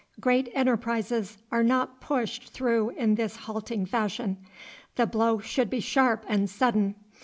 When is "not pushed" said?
1.61-2.49